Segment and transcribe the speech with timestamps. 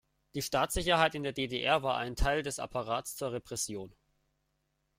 [0.33, 3.93] Die Staatssicherheit in der D-D-R war ein Teil des Apparats zur Repression.